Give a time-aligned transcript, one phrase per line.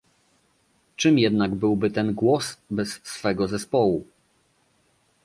[0.95, 4.05] Czym jednak byłby ten "Głos" bez swego zespołu?